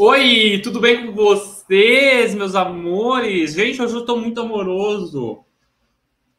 [0.00, 3.54] Oi, tudo bem com vocês, meus amores?
[3.54, 5.40] Gente, hoje eu estou muito amoroso.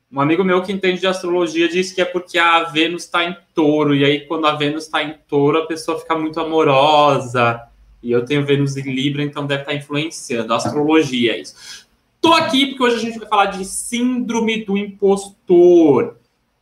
[0.10, 3.36] Um amigo meu que entende de astrologia disse que é porque a Vênus está em
[3.54, 7.62] touro, e aí quando a Vênus está em touro, a pessoa fica muito amorosa.
[8.02, 10.54] E eu tenho Vênus em Libra, então deve estar tá influenciando.
[10.54, 11.86] A astrologia é isso.
[12.22, 16.16] Tô aqui porque hoje a gente vai falar de síndrome do impostor.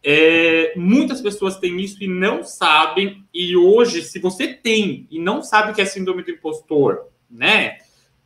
[0.10, 3.26] É, muitas pessoas têm isso e não sabem.
[3.34, 7.80] E hoje, se você tem e não sabe o que é síndrome do impostor, né?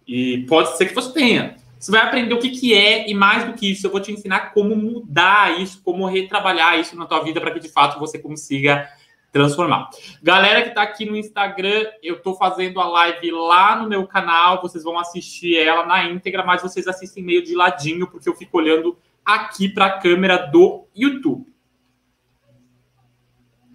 [0.07, 1.55] E pode ser que você tenha.
[1.80, 4.12] Você vai aprender o que, que é e mais do que isso, eu vou te
[4.12, 8.20] ensinar como mudar isso, como retrabalhar isso na tua vida para que de fato você
[8.20, 8.88] consiga
[9.31, 9.89] transformar.
[10.22, 14.61] Galera que está aqui no Instagram, eu estou fazendo a live lá no meu canal,
[14.61, 18.59] vocês vão assistir ela na íntegra, mas vocês assistem meio de ladinho porque eu fico
[18.59, 21.51] olhando aqui para a câmera do YouTube.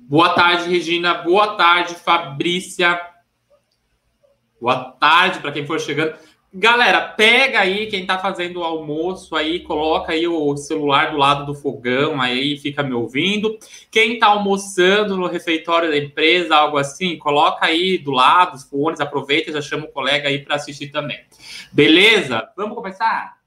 [0.09, 1.15] Boa tarde, Regina.
[1.15, 3.01] Boa tarde, Fabrícia.
[4.61, 6.17] Boa tarde para quem for chegando.
[6.55, 11.45] Galera, pega aí quem está fazendo o almoço aí, coloca aí o celular do lado
[11.45, 13.59] do fogão aí, fica me ouvindo.
[13.91, 19.01] Quem está almoçando no refeitório da empresa, algo assim, coloca aí do lado os fones,
[19.01, 21.19] aproveita e já chama o colega aí para assistir também.
[21.73, 22.49] Beleza?
[22.57, 23.39] Vamos começar?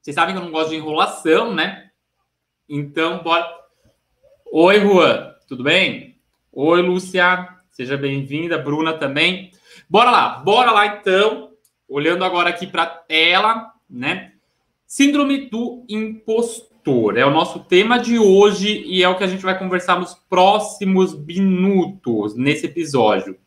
[0.00, 1.90] Vocês sabem que eu não gosto de enrolação, né?
[2.66, 3.59] Então, bora.
[4.52, 6.16] Oi, Juan, tudo bem?
[6.52, 9.52] Oi, Lúcia, seja bem-vinda, Bruna também.
[9.88, 11.52] Bora lá, bora lá então.
[11.88, 14.32] Olhando agora aqui para a tela, né?
[14.84, 19.44] Síndrome do impostor é o nosso tema de hoje e é o que a gente
[19.44, 23.38] vai conversar nos próximos minutos nesse episódio.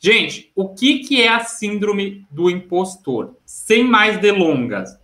[0.00, 3.36] Gente, o que, que é a síndrome do impostor?
[3.46, 4.98] Sem mais delongas.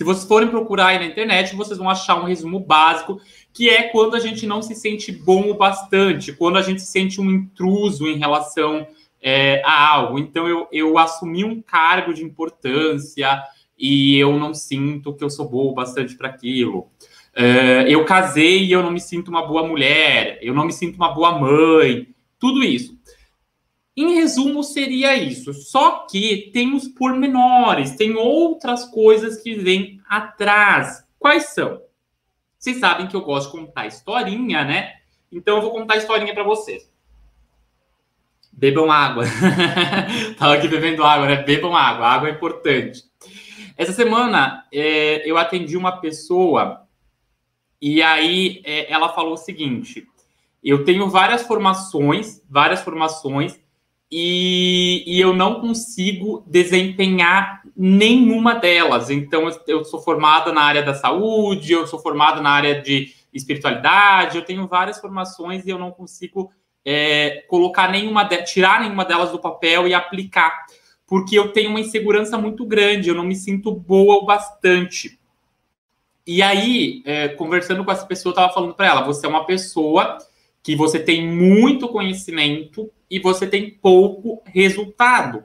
[0.00, 3.20] Se vocês forem procurar aí na internet, vocês vão achar um resumo básico
[3.52, 6.90] que é quando a gente não se sente bom o bastante, quando a gente se
[6.90, 8.86] sente um intruso em relação
[9.20, 10.18] é, a algo.
[10.18, 13.42] Então, eu, eu assumi um cargo de importância
[13.78, 16.88] e eu não sinto que eu sou boa o bastante para aquilo.
[17.34, 20.96] É, eu casei e eu não me sinto uma boa mulher, eu não me sinto
[20.96, 22.08] uma boa mãe,
[22.38, 22.98] tudo isso.
[23.96, 25.52] Em resumo, seria isso.
[25.52, 31.04] Só que tem os pormenores, tem outras coisas que vêm atrás.
[31.18, 31.80] Quais são?
[32.60, 34.96] Vocês sabem que eu gosto de contar historinha, né?
[35.32, 36.92] Então eu vou contar historinha para vocês.
[38.52, 39.24] Bebam água.
[40.38, 41.36] Tava aqui bebendo água, né?
[41.36, 42.06] Bebam água.
[42.06, 43.02] Água é importante.
[43.78, 46.86] Essa semana é, eu atendi uma pessoa
[47.80, 50.06] e aí é, ela falou o seguinte:
[50.62, 53.58] eu tenho várias formações, várias formações
[54.10, 59.08] e, e, eu não consigo desempenhar nenhuma delas.
[59.08, 64.36] Então, eu, sou formada na área da saúde, eu sou formada na área de espiritualidade,
[64.36, 66.50] eu tenho várias formações e eu não consigo
[66.84, 70.66] é, colocar nenhuma, de, tirar nenhuma delas do papel e aplicar,
[71.06, 75.20] porque eu tenho uma insegurança muito grande, eu não me sinto boa o bastante.
[76.26, 79.46] E aí, é, conversando com essa pessoa, eu estava falando para ela: você é uma
[79.46, 80.18] pessoa
[80.62, 85.44] que você tem muito conhecimento e você tem pouco resultado,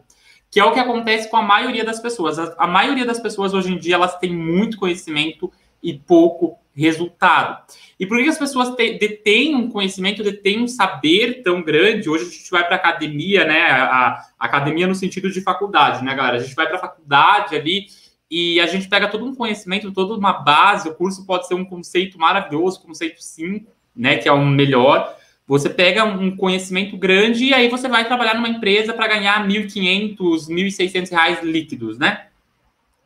[0.51, 2.37] que é o que acontece com a maioria das pessoas.
[2.37, 7.63] A, a maioria das pessoas hoje em dia elas têm muito conhecimento e pouco resultado.
[7.97, 12.09] E por que as pessoas te, detêm um conhecimento, detêm um saber tão grande?
[12.09, 13.61] Hoje a gente vai para academia, né?
[13.71, 16.37] A, a, academia no sentido de faculdade, né, galera?
[16.37, 17.85] A gente vai para faculdade ali
[18.29, 20.89] e a gente pega todo um conhecimento, toda uma base.
[20.89, 24.17] O curso pode ser um conceito maravilhoso, conceito 5, né?
[24.17, 25.15] Que é o melhor.
[25.47, 30.47] Você pega um conhecimento grande e aí você vai trabalhar numa empresa para ganhar 1.500,
[30.49, 32.27] 1.600 reais líquidos, né?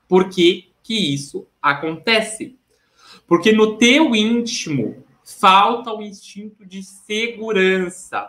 [0.08, 2.56] Por que, que isso acontece?
[3.28, 8.28] Porque no teu íntimo falta o instinto de segurança.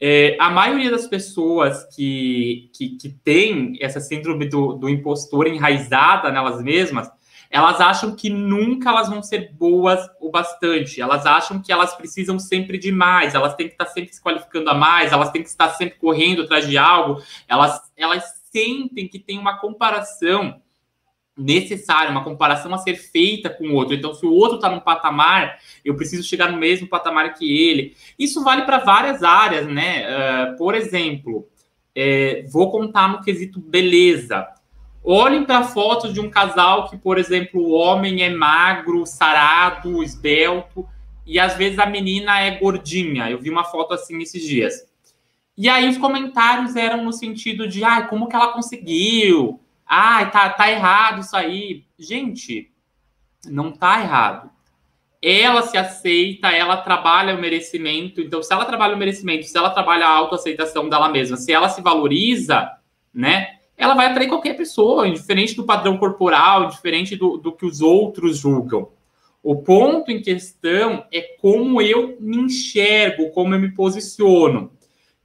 [0.00, 6.32] É, a maioria das pessoas que, que, que tem essa síndrome do, do impostor enraizada
[6.32, 7.08] nelas mesmas,
[7.52, 11.02] elas acham que nunca elas vão ser boas o bastante.
[11.02, 14.70] Elas acham que elas precisam sempre de mais, elas têm que estar sempre se qualificando
[14.70, 17.22] a mais, elas têm que estar sempre correndo atrás de algo.
[17.46, 20.62] Elas, elas sentem que tem uma comparação
[21.36, 23.94] necessária, uma comparação a ser feita com o outro.
[23.94, 27.94] Então, se o outro está num patamar, eu preciso chegar no mesmo patamar que ele.
[28.18, 30.06] Isso vale para várias áreas, né?
[30.06, 31.46] Uh, por exemplo,
[31.94, 34.48] é, vou contar no quesito beleza.
[35.04, 40.86] Olhem para fotos de um casal que, por exemplo, o homem é magro, sarado, esbelto,
[41.26, 43.28] e às vezes a menina é gordinha.
[43.28, 44.86] Eu vi uma foto assim esses dias.
[45.56, 49.60] E aí os comentários eram no sentido de, ai, como que ela conseguiu?
[49.86, 51.84] Ai, tá, tá errado isso aí.
[51.98, 52.70] Gente,
[53.46, 54.50] não tá errado.
[55.20, 58.20] ela se aceita, ela trabalha o merecimento.
[58.20, 61.68] Então, se ela trabalha o merecimento, se ela trabalha a autoaceitação dela mesma, se ela
[61.68, 62.70] se valoriza,
[63.12, 63.61] né?
[63.76, 68.38] Ela vai atrair qualquer pessoa, indiferente do padrão corporal, diferente do, do que os outros
[68.38, 68.88] julgam.
[69.42, 74.70] O ponto em questão é como eu me enxergo, como eu me posiciono.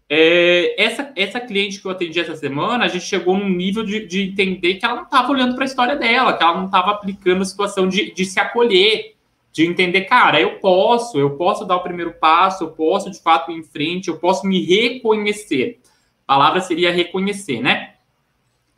[0.10, 4.08] É, essa, essa cliente que eu atendi essa semana, a gente chegou num nível de,
[4.08, 6.92] de entender que ela não estava olhando para a história dela, que ela não estava
[6.92, 9.16] aplicando a situação de, de se acolher,
[9.52, 13.52] de entender, cara, eu posso, eu posso dar o primeiro passo, eu posso de fato
[13.52, 15.80] ir em frente, eu posso me reconhecer.
[16.28, 17.96] A palavra seria reconhecer, né?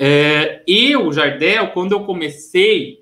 [0.01, 2.99] É, eu, Jardel, quando eu comecei,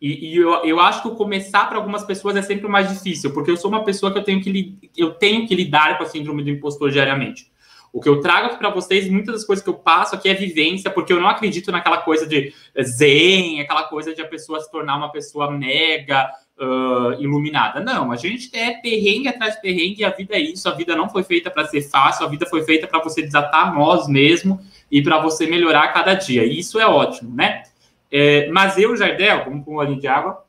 [0.00, 3.50] e, e eu, eu, acho que começar para algumas pessoas é sempre mais difícil, porque
[3.50, 6.42] eu sou uma pessoa que eu tenho que, eu tenho que lidar com a síndrome
[6.42, 7.52] do impostor diariamente.
[7.92, 10.34] O que eu trago aqui para vocês, muitas das coisas que eu passo aqui é
[10.34, 12.52] vivência, porque eu não acredito naquela coisa de
[12.82, 17.80] zen, aquela coisa de a pessoa se tornar uma pessoa mega uh, iluminada.
[17.80, 20.68] Não, a gente é perrengue atrás de perrengue a vida é isso.
[20.68, 23.74] A vida não foi feita para ser fácil, a vida foi feita para você desatar
[23.74, 24.60] nós mesmo
[24.90, 26.44] e para você melhorar a cada dia.
[26.44, 27.62] E isso é ótimo, né?
[28.10, 30.44] É, mas eu, Jardel, vamos pôr um olhinho de água.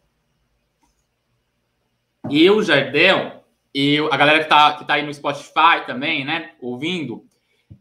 [2.30, 7.26] Eu, Jardel, eu, a galera que está que tá aí no Spotify também, né, ouvindo,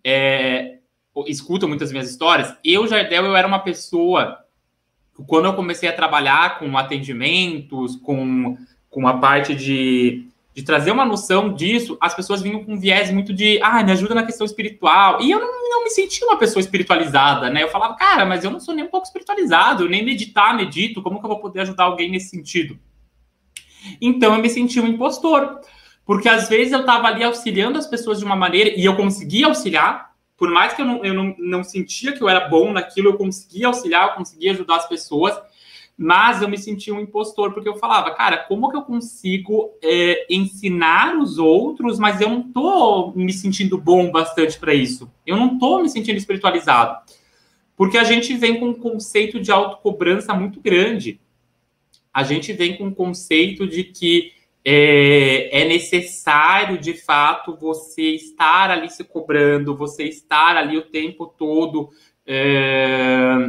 [0.03, 0.79] é,
[1.27, 2.57] escuta muitas minhas histórias.
[2.65, 4.39] Eu, Jardel, eu era uma pessoa
[5.27, 8.57] quando eu comecei a trabalhar com atendimentos, com,
[8.89, 13.11] com a parte de, de trazer uma noção disso, as pessoas vinham com um viés
[13.11, 15.21] muito de, ah, me ajuda na questão espiritual.
[15.21, 17.63] E eu não, não me sentia uma pessoa espiritualizada, né?
[17.63, 21.19] Eu falava, cara, mas eu não sou nem um pouco espiritualizado, nem meditar, medito, como
[21.19, 22.79] que eu vou poder ajudar alguém nesse sentido?
[24.01, 25.61] Então eu me sentia um impostor,
[26.05, 29.47] porque às vezes eu estava ali auxiliando as pessoas de uma maneira, e eu conseguia
[29.47, 30.08] auxiliar,
[30.39, 33.19] por mais que eu não, eu não, não sentia que eu era bom naquilo, eu
[33.19, 35.37] conseguia auxiliar, eu conseguia ajudar as pessoas,
[35.97, 40.27] mas eu me sentia um impostor, porque eu falava, cara, como que eu consigo é,
[40.31, 45.11] ensinar os outros, mas eu não tô me sentindo bom bastante para isso.
[45.27, 46.97] Eu não tô me sentindo espiritualizado.
[47.77, 51.21] Porque a gente vem com um conceito de autocobrança muito grande.
[52.15, 54.33] A gente vem com um conceito de que
[54.71, 61.27] é, é, necessário, de fato, você estar ali se cobrando, você estar ali o tempo
[61.27, 61.89] todo
[62.27, 63.47] é,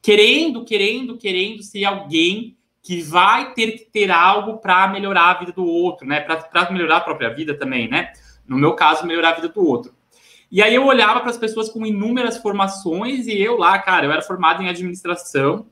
[0.00, 5.50] querendo, querendo, querendo ser alguém que vai ter que ter algo para melhorar a vida
[5.50, 6.20] do outro, né?
[6.20, 8.12] Para melhorar a própria vida também, né?
[8.46, 9.92] No meu caso, melhorar a vida do outro.
[10.48, 14.12] E aí eu olhava para as pessoas com inúmeras formações e eu lá, cara, eu
[14.12, 15.66] era formado em administração,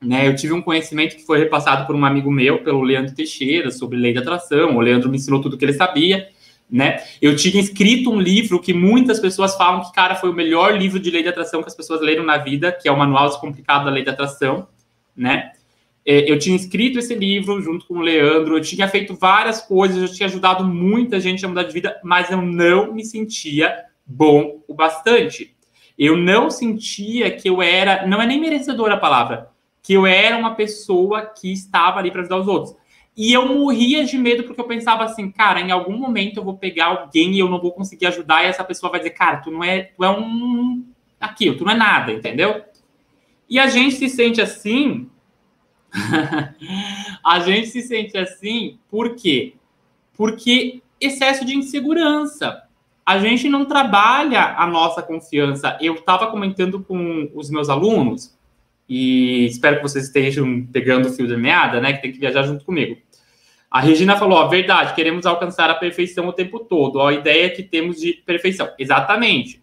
[0.00, 3.70] né, eu tive um conhecimento que foi repassado por um amigo meu, pelo Leandro Teixeira,
[3.70, 4.76] sobre lei da atração.
[4.76, 6.28] O Leandro me ensinou tudo que ele sabia.
[6.70, 7.02] Né?
[7.22, 10.98] Eu tinha escrito um livro que muitas pessoas falam que, cara, foi o melhor livro
[10.98, 13.84] de lei da atração que as pessoas leram na vida, que é o Manual Descomplicado
[13.84, 14.66] da Lei da Atração.
[15.16, 15.52] Né?
[16.04, 20.02] É, eu tinha escrito esse livro junto com o Leandro, eu tinha feito várias coisas,
[20.02, 24.62] eu tinha ajudado muita gente a mudar de vida, mas eu não me sentia bom
[24.68, 25.54] o bastante.
[25.98, 29.48] Eu não sentia que eu era, não é nem merecedor a palavra,
[29.86, 32.74] que eu era uma pessoa que estava ali para ajudar os outros.
[33.16, 36.58] E eu morria de medo porque eu pensava assim, cara, em algum momento eu vou
[36.58, 39.48] pegar alguém e eu não vou conseguir ajudar e essa pessoa vai dizer, cara, tu
[39.48, 40.84] não é, tu é um
[41.20, 42.64] aquilo, tu não é nada, entendeu?
[43.48, 45.08] E a gente se sente assim,
[47.24, 49.54] a gente se sente assim, por quê?
[50.16, 52.60] Porque excesso de insegurança.
[53.06, 55.78] A gente não trabalha a nossa confiança.
[55.80, 58.35] Eu estava comentando com os meus alunos
[58.88, 61.92] e espero que vocês estejam pegando o fio da meada, né?
[61.92, 62.96] Que tem que viajar junto comigo.
[63.70, 66.96] A Regina falou: ó, verdade, queremos alcançar a perfeição o tempo todo.
[66.96, 68.70] Ó, a ideia que temos de perfeição.
[68.78, 69.62] Exatamente.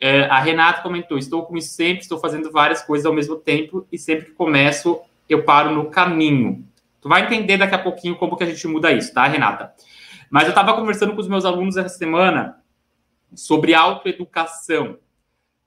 [0.00, 3.86] É, a Renata comentou: estou com isso sempre, estou fazendo várias coisas ao mesmo tempo
[3.90, 6.64] e sempre que começo, eu paro no caminho.
[7.00, 9.72] Tu vai entender daqui a pouquinho como que a gente muda isso, tá, Renata?
[10.30, 12.56] Mas eu estava conversando com os meus alunos essa semana
[13.34, 14.98] sobre autoeducação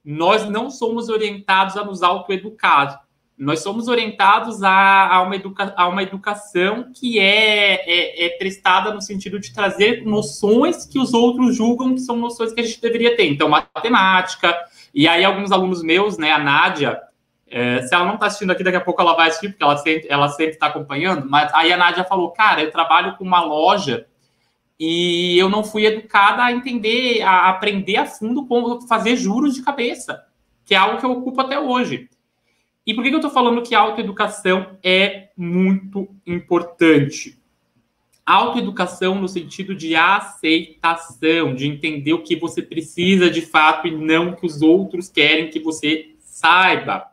[0.10, 3.04] nós não somos orientados a nos autoeducar.
[3.38, 8.94] Nós somos orientados a, a, uma, educa, a uma educação que é, é, é, prestada
[8.94, 12.80] no sentido de trazer noções que os outros julgam que são noções que a gente
[12.80, 13.28] deveria ter.
[13.28, 14.58] Então, matemática.
[14.96, 17.02] E aí, alguns alunos meus, né, a Nádia,
[17.50, 19.76] é, se ela não está assistindo aqui, daqui a pouco ela vai assistir, porque ela
[19.76, 21.30] sempre ela sempre está acompanhando.
[21.30, 24.08] Mas aí a Nádia falou: Cara, eu trabalho com uma loja
[24.80, 29.64] e eu não fui educada a entender, a aprender a fundo como fazer juros de
[29.64, 30.24] cabeça,
[30.66, 32.10] que é algo que eu ocupo até hoje.
[32.86, 37.38] E por que, eu estou falando que autoeducação é muito importante?
[38.26, 44.30] Autoeducação no sentido de aceitação, de entender o que você precisa de fato e não
[44.30, 47.08] o que os outros querem que você saiba.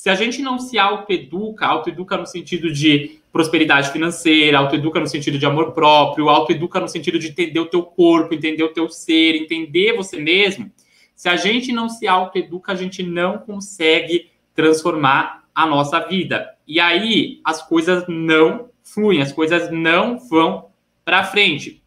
[0.00, 5.38] Se a gente não se autoeduca, autoeduca no sentido de prosperidade financeira, autoeduca no sentido
[5.38, 9.36] de amor próprio, autoeduca no sentido de entender o teu corpo, entender o teu ser,
[9.36, 10.72] entender você mesmo.
[11.14, 16.48] Se a gente não se autoeduca, a gente não consegue transformar a nossa vida.
[16.66, 20.70] E aí as coisas não fluem, as coisas não vão
[21.04, 21.84] para frente,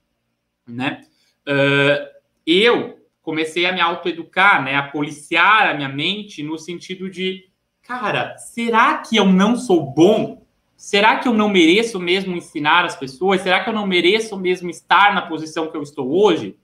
[0.67, 1.01] né?
[1.48, 2.08] Uh,
[2.46, 7.50] eu comecei a me autoeducar, né, a policiar a minha mente no sentido de,
[7.84, 10.44] cara, será que eu não sou bom?
[10.75, 13.42] Será que eu não mereço mesmo ensinar as pessoas?
[13.42, 16.58] Será que eu não mereço mesmo estar na posição que eu estou hoje?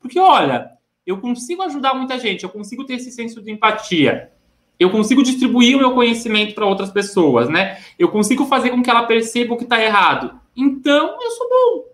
[0.00, 0.70] Porque, olha,
[1.06, 4.32] eu consigo ajudar muita gente, eu consigo ter esse senso de empatia,
[4.78, 7.82] eu consigo distribuir o meu conhecimento para outras pessoas, né?
[7.98, 10.38] Eu consigo fazer com que ela perceba o que está errado.
[10.54, 11.84] Então, eu sou bom.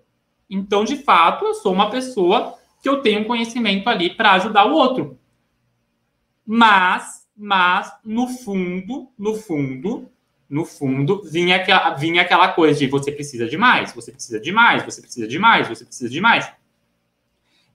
[0.51, 4.75] Então, de fato, eu sou uma pessoa que eu tenho conhecimento ali para ajudar o
[4.75, 5.19] outro.
[6.45, 10.09] Mas, mas, no fundo, no fundo,
[10.49, 14.53] no fundo, vinha aquela, vinha aquela coisa de você precisa de mais, você precisa de
[14.53, 16.49] mais, você precisa de mais, você precisa de mais.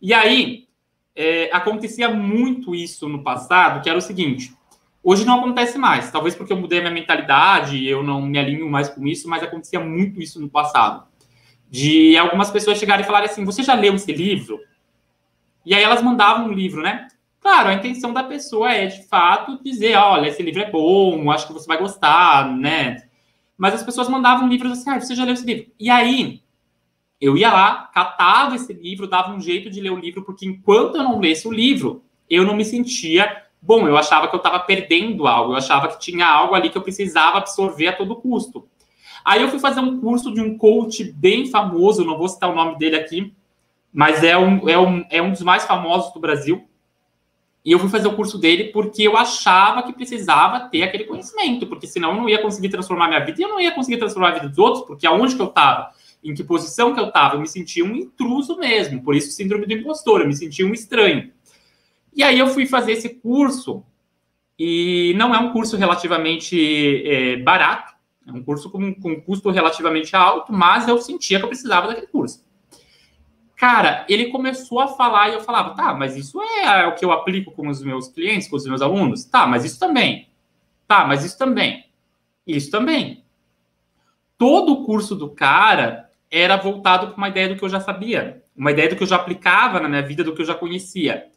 [0.01, 0.69] E aí,
[1.13, 4.55] é, acontecia muito isso no passado, que era o seguinte,
[5.03, 8.87] hoje não acontece mais, talvez porque eu mudei minha mentalidade, eu não me alinho mais
[8.87, 11.05] com isso, mas acontecia muito isso no passado.
[11.69, 14.61] De algumas pessoas chegarem e falarem assim, você já leu esse livro?
[15.65, 17.09] E aí elas mandavam um livro, né?
[17.47, 21.47] Claro, a intenção da pessoa é, de fato, dizer, olha, esse livro é bom, acho
[21.47, 23.07] que você vai gostar, né?
[23.57, 25.71] Mas as pessoas mandavam livros assim, ah, você já leu esse livro?
[25.79, 26.41] E aí,
[27.21, 30.97] eu ia lá, catava esse livro, dava um jeito de ler o livro, porque enquanto
[30.97, 34.59] eu não lesse o livro, eu não me sentia bom, eu achava que eu estava
[34.59, 38.67] perdendo algo, eu achava que tinha algo ali que eu precisava absorver a todo custo.
[39.23, 42.55] Aí eu fui fazer um curso de um coach bem famoso, não vou citar o
[42.55, 43.33] nome dele aqui,
[43.93, 46.66] mas é um, é, um, é um dos mais famosos do Brasil.
[47.67, 51.67] E eu fui fazer o curso dele porque eu achava que precisava ter aquele conhecimento,
[51.67, 54.29] porque senão eu não ia conseguir transformar minha vida e eu não ia conseguir transformar
[54.29, 55.91] a vida dos outros, porque aonde que eu estava,
[56.23, 59.65] em que posição que eu estava, eu me sentia um intruso mesmo, por isso síndrome
[59.65, 61.29] do impostor, eu me sentia um estranho.
[62.15, 63.83] E aí eu fui fazer esse curso,
[64.57, 67.95] e não é um curso relativamente é, barato,
[68.25, 72.07] é um curso com, com custo relativamente alto, mas eu sentia que eu precisava daquele
[72.07, 72.46] curso.
[73.57, 77.11] Cara, ele começou a falar e eu falava, tá, mas isso é o que eu
[77.11, 79.25] aplico com os meus clientes, com os meus alunos?
[79.25, 80.29] Tá, mas isso também.
[80.87, 81.85] Tá, mas isso também.
[82.45, 83.23] Isso também.
[84.37, 88.43] Todo o curso do cara era voltado para uma ideia do que eu já sabia,
[88.55, 91.27] uma ideia do que eu já aplicava na minha vida, do que eu já conhecia.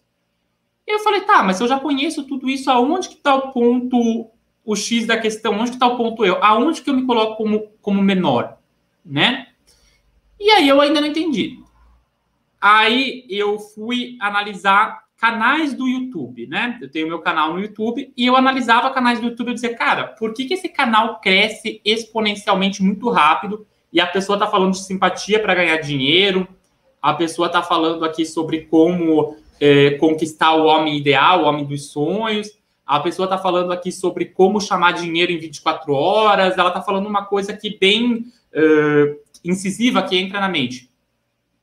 [0.86, 3.50] E eu falei, tá, mas se eu já conheço tudo isso, aonde que está o
[3.50, 4.30] ponto,
[4.62, 5.54] o X da questão?
[5.58, 6.36] Onde que está o ponto eu?
[6.44, 8.58] Aonde que eu me coloco como, como menor,
[9.02, 9.46] né?
[10.38, 11.58] E aí eu ainda não entendi.
[12.60, 16.78] Aí eu fui analisar canais do YouTube, né?
[16.80, 20.08] Eu tenho meu canal no YouTube e eu analisava canais do YouTube e dizia, cara,
[20.08, 24.84] por que, que esse canal cresce exponencialmente muito rápido e a pessoa tá falando de
[24.84, 26.48] simpatia para ganhar dinheiro,
[27.02, 31.90] a pessoa tá falando aqui sobre como é, conquistar o homem ideal, o homem dos
[31.90, 32.50] sonhos,
[32.86, 37.06] a pessoa tá falando aqui sobre como chamar dinheiro em 24 horas, ela tá falando
[37.06, 38.24] uma coisa aqui bem
[38.54, 40.89] uh, incisiva que entra na mente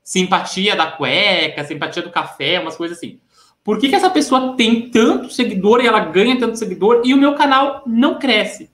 [0.08, 3.20] simpatia da cueca, simpatia do café, umas coisas assim.
[3.62, 7.18] Por que, que essa pessoa tem tanto seguidor e ela ganha tanto seguidor e o
[7.18, 8.72] meu canal não cresce?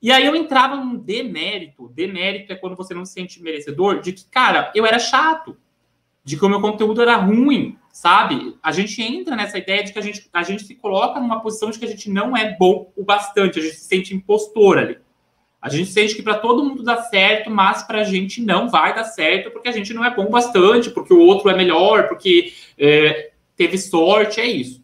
[0.00, 1.90] E aí eu entrava num demérito.
[1.90, 5.58] Demérito é quando você não se sente merecedor de que, cara, eu era chato,
[6.24, 8.56] de que o meu conteúdo era ruim, sabe?
[8.62, 11.70] A gente entra nessa ideia de que a gente, a gente se coloca numa posição
[11.70, 14.98] de que a gente não é bom o bastante, a gente se sente impostor ali.
[15.62, 18.92] A gente sente que para todo mundo dá certo, mas para a gente não vai
[18.92, 22.52] dar certo porque a gente não é bom bastante, porque o outro é melhor, porque
[22.76, 24.82] é, teve sorte, é isso.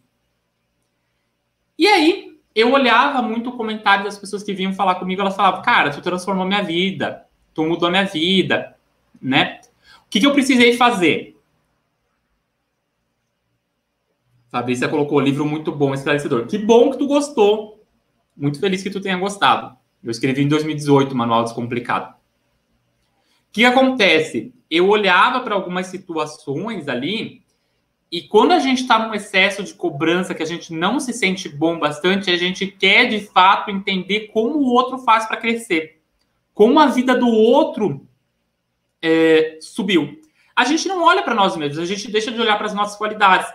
[1.77, 5.61] E aí, eu olhava muito o comentário das pessoas que vinham falar comigo, elas falavam,
[5.61, 8.73] cara, tu transformou minha vida, tu mudou minha vida,
[9.21, 9.59] né?
[10.05, 11.37] O que, que eu precisei fazer?
[14.49, 16.47] Fabrícia colocou livro muito bom, esclarecedor.
[16.47, 17.85] Que bom que tu gostou.
[18.35, 19.78] Muito feliz que tu tenha gostado.
[20.03, 22.13] Eu escrevi em 2018 o Manual Descomplicado.
[22.13, 24.53] O que acontece?
[24.69, 27.43] Eu olhava para algumas situações ali
[28.11, 31.47] e quando a gente está num excesso de cobrança, que a gente não se sente
[31.47, 36.01] bom bastante, a gente quer de fato entender como o outro faz para crescer,
[36.53, 38.07] como a vida do outro
[39.01, 40.19] é, subiu.
[40.55, 42.97] A gente não olha para nós mesmos, a gente deixa de olhar para as nossas
[42.97, 43.47] qualidades.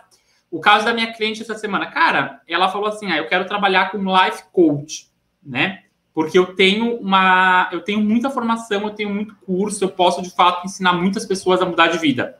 [0.50, 3.90] O caso da minha cliente essa semana, cara, ela falou assim: ah, eu quero trabalhar
[3.90, 5.08] com life coach,
[5.42, 5.83] né?
[6.14, 10.30] Porque eu tenho uma, eu tenho muita formação, eu tenho muito curso, eu posso de
[10.30, 12.38] fato ensinar muitas pessoas a mudar de vida.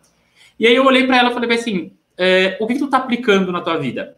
[0.58, 2.98] E aí eu olhei para ela e falei assim, é, o que, que tu tá
[2.98, 4.16] aplicando na tua vida?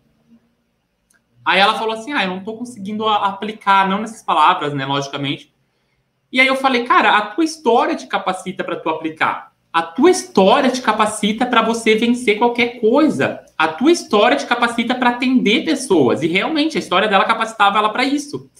[1.47, 5.55] Aí ela falou assim: ah, eu não tô conseguindo aplicar, não nessas palavras, né, logicamente.
[6.33, 9.53] E aí eu falei, cara, a tua história te capacita para tu aplicar.
[9.73, 13.45] A tua história te capacita para você vencer qualquer coisa.
[13.57, 16.23] A tua história te capacita para atender pessoas.
[16.23, 18.51] E realmente a história dela capacitava ela para isso.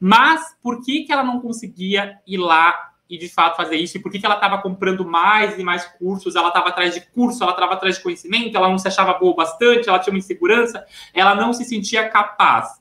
[0.00, 3.96] Mas por que, que ela não conseguia ir lá e de fato fazer isso?
[3.96, 6.36] E por que, que ela estava comprando mais e mais cursos?
[6.36, 9.34] Ela estava atrás de curso, ela estava atrás de conhecimento, ela não se achava boa
[9.34, 12.80] bastante, ela tinha uma insegurança, ela não se sentia capaz.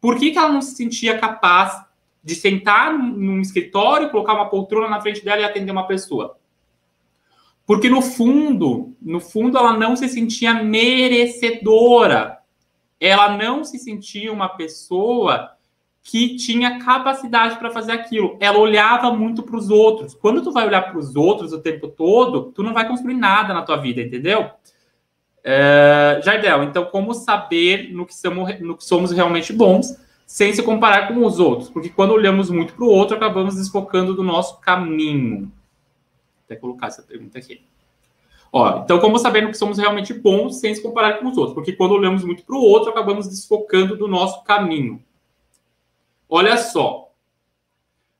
[0.00, 1.84] Por que, que ela não se sentia capaz
[2.22, 6.38] de sentar num, escritório, colocar uma poltrona na frente dela e atender uma pessoa?
[7.66, 12.38] Porque no fundo, no fundo, ela não se sentia merecedora.
[12.98, 15.52] Ela não se sentia uma pessoa
[16.10, 18.36] que tinha capacidade para fazer aquilo.
[18.40, 20.12] Ela olhava muito para os outros.
[20.12, 23.54] Quando tu vai olhar para os outros o tempo todo, tu não vai construir nada
[23.54, 24.50] na tua vida, entendeu?
[25.44, 30.64] É, Jardel, então como saber no que, somos, no que somos realmente bons sem se
[30.64, 31.70] comparar com os outros?
[31.70, 35.42] Porque quando olhamos muito para o outro, acabamos desfocando do nosso caminho.
[35.42, 35.52] Vou
[36.44, 37.62] até colocar essa pergunta aqui.
[38.52, 41.54] Ó, então, como saber no que somos realmente bons sem se comparar com os outros?
[41.54, 45.00] Porque quando olhamos muito para o outro, acabamos desfocando do nosso caminho.
[46.32, 47.12] Olha só.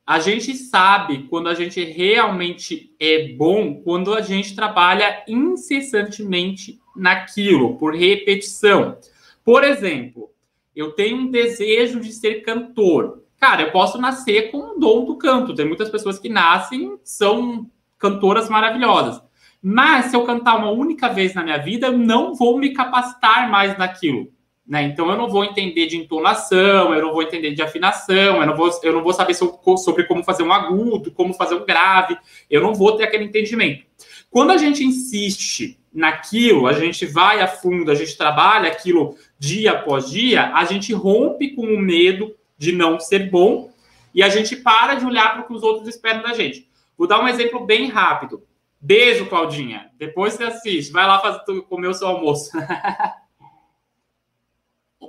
[0.05, 7.77] A gente sabe quando a gente realmente é bom quando a gente trabalha incessantemente naquilo,
[7.77, 8.97] por repetição.
[9.45, 10.29] Por exemplo,
[10.75, 13.23] eu tenho um desejo de ser cantor.
[13.39, 15.55] Cara, eu posso nascer com um dom do canto.
[15.55, 17.65] Tem muitas pessoas que nascem, são
[17.97, 19.23] cantoras maravilhosas.
[19.61, 23.49] Mas se eu cantar uma única vez na minha vida, eu não vou me capacitar
[23.49, 24.33] mais naquilo.
[24.71, 24.83] Né?
[24.83, 28.55] Então eu não vou entender de entonação, eu não vou entender de afinação, eu não
[28.55, 32.17] vou, eu não vou saber sobre como fazer um agudo, como fazer um grave,
[32.49, 33.83] eu não vou ter aquele entendimento.
[34.29, 39.73] Quando a gente insiste naquilo, a gente vai a fundo, a gente trabalha aquilo dia
[39.73, 43.73] após dia, a gente rompe com o medo de não ser bom
[44.15, 46.65] e a gente para de olhar para o que os outros esperam da gente.
[46.97, 48.41] Vou dar um exemplo bem rápido.
[48.79, 49.91] Beijo, Claudinha.
[49.97, 50.93] Depois você assiste.
[50.93, 52.51] Vai lá fazer, comer o seu almoço.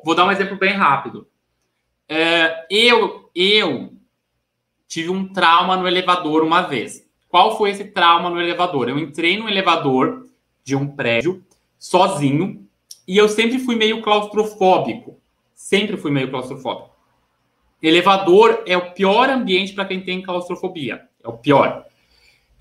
[0.04, 1.26] Vou dar um exemplo bem rápido.
[2.08, 3.92] É, eu, eu
[4.88, 7.06] tive um trauma no elevador uma vez.
[7.28, 8.88] Qual foi esse trauma no elevador?
[8.88, 10.28] Eu entrei no elevador
[10.62, 11.42] de um prédio
[11.78, 12.66] sozinho
[13.06, 15.18] e eu sempre fui meio claustrofóbico.
[15.54, 16.90] Sempre fui meio claustrofóbico.
[17.82, 21.08] Elevador é o pior ambiente para quem tem claustrofobia.
[21.22, 21.86] É o pior.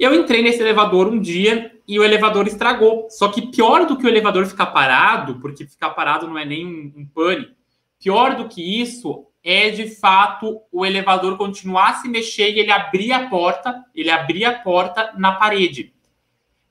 [0.02, 3.06] Eu entrei nesse elevador um dia e o elevador estragou.
[3.08, 6.66] Só que pior do que o elevador ficar parado, porque ficar parado não é nem
[6.66, 7.52] um, um pane,
[8.00, 12.72] pior do que isso é de fato o elevador continuar a se mexer e ele
[12.72, 15.94] abrir a porta, ele abrir a porta na parede.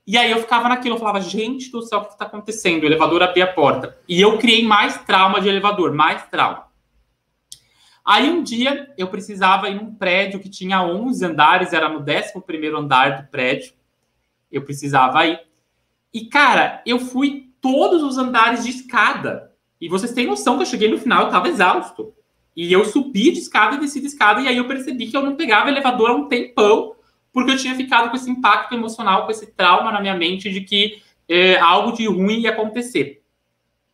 [0.05, 2.83] E aí eu ficava naquilo, eu falava, gente do céu, o que está acontecendo?
[2.83, 3.97] O elevador abria a porta.
[4.09, 6.65] E eu criei mais trauma de elevador, mais trauma.
[8.11, 12.67] Aí um dia eu precisava ir num prédio que tinha 11 andares, era no 11
[12.75, 13.71] andar do prédio.
[14.51, 15.39] Eu precisava ir.
[16.13, 19.53] E cara, eu fui todos os andares de escada.
[19.79, 22.13] E vocês têm noção que eu cheguei no final, eu estava exausto.
[22.53, 25.23] E eu subi de escada e desci de escada, e aí eu percebi que eu
[25.23, 26.97] não pegava elevador há um tempão,
[27.31, 30.59] porque eu tinha ficado com esse impacto emocional, com esse trauma na minha mente de
[30.59, 33.23] que é, algo de ruim ia acontecer.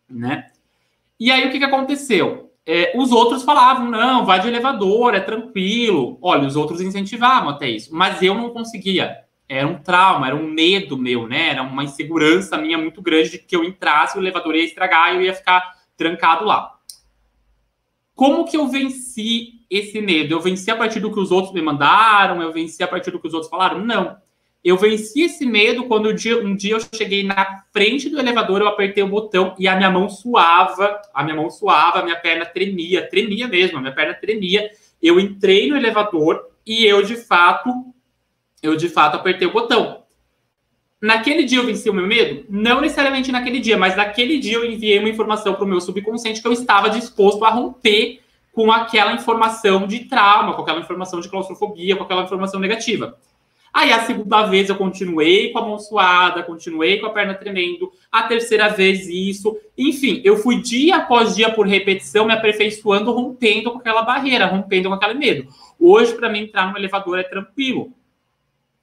[0.10, 0.50] Né?
[1.20, 2.47] E aí o que, que aconteceu?
[2.70, 6.18] É, os outros falavam, não, vai de elevador, é tranquilo.
[6.22, 9.24] Olha, os outros incentivavam até isso, mas eu não conseguia.
[9.48, 11.52] Era um trauma, era um medo meu, né?
[11.52, 15.16] Era uma insegurança minha muito grande de que eu entrasse, o elevador ia estragar e
[15.16, 16.74] eu ia ficar trancado lá.
[18.14, 20.34] Como que eu venci esse medo?
[20.34, 22.42] Eu venci a partir do que os outros me mandaram?
[22.42, 23.80] Eu venci a partir do que os outros falaram?
[23.80, 24.18] Não.
[24.64, 28.62] Eu venci esse medo quando um dia, um dia eu cheguei na frente do elevador,
[28.62, 32.18] eu apertei o botão e a minha mão suava, a minha mão suava, a minha
[32.18, 34.70] perna tremia, tremia mesmo, a minha perna tremia.
[35.02, 37.70] Eu entrei no elevador e eu de fato,
[38.62, 40.04] eu de fato apertei o botão.
[41.00, 42.46] Naquele dia eu venci o meu medo?
[42.50, 46.42] Não necessariamente naquele dia, mas naquele dia eu enviei uma informação para o meu subconsciente
[46.42, 48.20] que eu estava disposto a romper
[48.52, 53.16] com aquela informação de trauma, com aquela informação de claustrofobia, com aquela informação negativa.
[53.78, 57.92] Aí a segunda vez eu continuei com a mão suada, continuei com a perna tremendo,
[58.12, 59.56] a terceira vez isso.
[59.78, 64.90] Enfim, eu fui dia após dia por repetição me aperfeiçoando, rompendo com aquela barreira, rompendo
[64.90, 65.48] com aquele medo.
[65.80, 67.94] Hoje, para mim, entrar no elevador é tranquilo.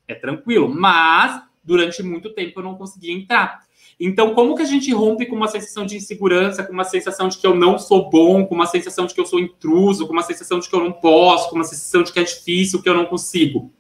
[0.07, 3.65] É tranquilo, mas durante muito tempo eu não conseguia entrar.
[3.99, 7.37] Então, como que a gente rompe com uma sensação de insegurança, com uma sensação de
[7.37, 10.23] que eu não sou bom, com uma sensação de que eu sou intruso, com uma
[10.23, 12.95] sensação de que eu não posso, com uma sensação de que é difícil, que eu
[12.95, 13.73] não consigo?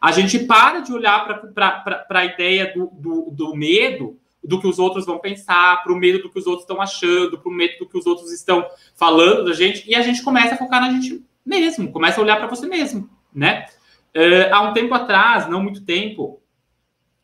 [0.00, 4.78] A gente para de olhar para a ideia do, do, do, medo do que os
[4.78, 7.78] outros vão pensar, para o medo do que os outros estão achando, para o medo
[7.80, 10.92] do que os outros estão falando da gente, e a gente começa a focar na
[10.92, 13.66] gente mesmo, começa a olhar para você mesmo, né?
[14.14, 16.40] Uh, há um tempo atrás, não muito tempo,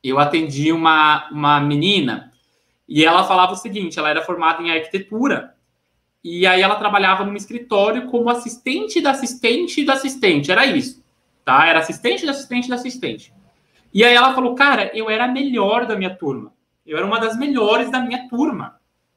[0.03, 2.33] eu atendi uma, uma menina
[2.89, 5.55] e ela falava o seguinte: ela era formada em arquitetura
[6.23, 11.04] e aí ela trabalhava num escritório como assistente da assistente da assistente, era isso,
[11.45, 11.67] tá?
[11.67, 13.33] Era assistente da assistente da assistente.
[13.93, 16.53] E aí ela falou: cara, eu era a melhor da minha turma,
[16.87, 18.77] eu era uma das melhores da minha turma.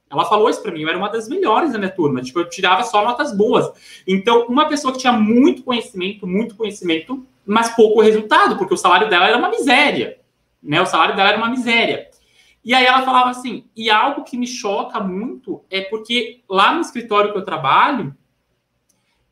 [0.10, 2.48] Ela falou isso para mim, eu era uma das melhores da minha turma, tipo, eu
[2.48, 3.70] tirava só notas boas.
[4.08, 9.10] Então, uma pessoa que tinha muito conhecimento, muito conhecimento, mas pouco resultado, porque o salário
[9.10, 10.18] dela era uma miséria,
[10.64, 10.82] né?
[10.82, 12.08] O salário dela era uma miséria.
[12.64, 16.82] E aí ela falava assim, e algo que me choca muito é porque lá no
[16.82, 18.16] escritório que eu trabalho,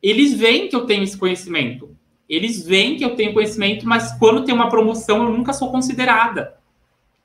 [0.02, 1.95] eles veem que eu tenho esse conhecimento.
[2.28, 6.56] Eles veem que eu tenho conhecimento, mas quando tem uma promoção, eu nunca sou considerada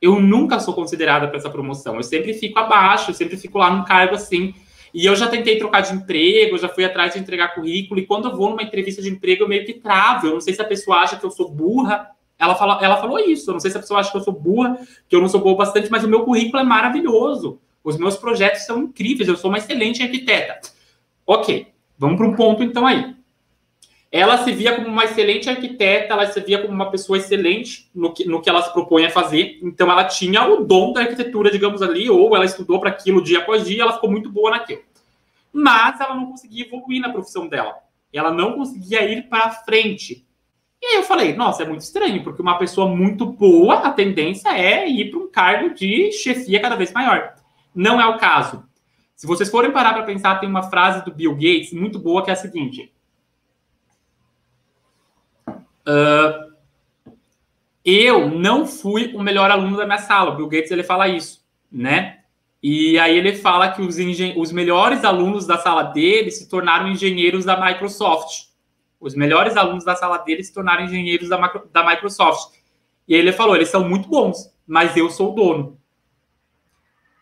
[0.02, 1.96] eu nunca sou considerada para essa promoção.
[1.96, 4.54] Eu sempre fico abaixo, eu sempre fico lá num cargo assim.
[4.94, 8.28] E eu já tentei trocar de emprego, já fui atrás de entregar currículo, e quando
[8.28, 10.28] eu vou numa entrevista de emprego, eu meio que travo.
[10.28, 12.10] Eu não sei se a pessoa acha que eu sou burra.
[12.38, 13.52] Ela, fala, ela falou isso.
[13.52, 15.40] Eu não sei se a pessoa acha que eu sou burra, que eu não sou
[15.40, 17.62] boa bastante, mas o meu currículo é maravilhoso.
[17.84, 20.60] Os meus projetos são incríveis, eu sou uma excelente arquiteta.
[21.26, 23.16] Ok, vamos para um ponto então aí
[24.12, 28.14] ela se via como uma excelente arquiteta, ela se via como uma pessoa excelente no
[28.14, 29.58] que, no que ela se propõe a fazer.
[29.64, 33.40] Então, ela tinha o dom da arquitetura, digamos ali, ou ela estudou para aquilo dia
[33.40, 34.82] após dia, ela ficou muito boa naquilo.
[35.54, 37.74] Mas ela não conseguia evoluir na profissão dela.
[38.12, 40.26] Ela não conseguia ir para frente.
[40.82, 44.50] E aí eu falei, nossa, é muito estranho, porque uma pessoa muito boa, a tendência
[44.50, 47.36] é ir para um cargo de chefia cada vez maior.
[47.74, 48.66] Não é o caso.
[49.16, 52.32] Se vocês forem parar para pensar, tem uma frase do Bill Gates muito boa que
[52.32, 52.92] é a seguinte:
[55.92, 56.52] Uh,
[57.84, 60.32] eu não fui o melhor aluno da minha sala.
[60.32, 62.20] O Bill Gates ele fala isso, né?
[62.64, 63.98] E aí ele fala que os,
[64.38, 68.50] os melhores alunos da sala dele se tornaram engenheiros da Microsoft.
[69.00, 71.38] Os melhores alunos da sala dele se tornaram engenheiros da,
[71.74, 72.56] da Microsoft.
[73.08, 75.82] E aí ele falou, eles são muito bons, mas eu sou o dono.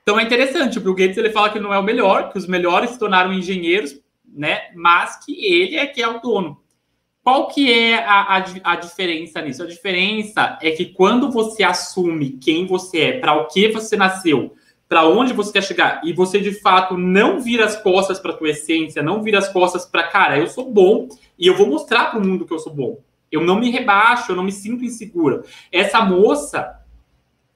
[0.03, 2.47] Então é interessante, o Bill Gates ele fala que não é o melhor, que os
[2.47, 4.71] melhores se tornaram engenheiros, né?
[4.75, 6.62] Mas que ele é que é o dono.
[7.29, 9.61] Qual que é a, a, a, diferença nisso?
[9.61, 14.55] A diferença é que quando você assume quem você é, para o que você nasceu,
[14.87, 18.49] para onde você quer chegar, e você de fato não vira as costas para tua
[18.49, 22.19] essência, não vira as costas para, cara, eu sou bom e eu vou mostrar para
[22.19, 22.97] o mundo que eu sou bom.
[23.31, 25.43] Eu não me rebaixo, eu não me sinto insegura.
[25.71, 26.79] Essa moça,